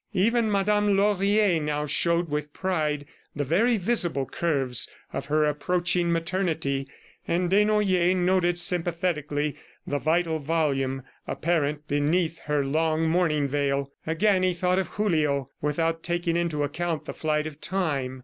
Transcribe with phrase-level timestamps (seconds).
[0.15, 3.05] Even Madame Laurier now showed with pride
[3.35, 6.87] the very visible curves of her approaching maternity,
[7.27, 13.91] and Desnoyers noted sympathetically the vital volume apparent beneath her long mourning veil.
[14.07, 18.19] Again he thought of Julio, without taking into account the flight of time.